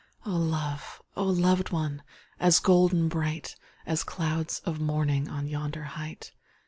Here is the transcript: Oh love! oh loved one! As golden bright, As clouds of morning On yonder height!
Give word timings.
Oh 0.25 0.31
love! 0.35 0.99
oh 1.15 1.27
loved 1.27 1.69
one! 1.69 2.01
As 2.39 2.57
golden 2.57 3.07
bright, 3.07 3.55
As 3.85 4.03
clouds 4.03 4.57
of 4.65 4.79
morning 4.81 5.29
On 5.29 5.45
yonder 5.45 5.83
height! 5.93 6.33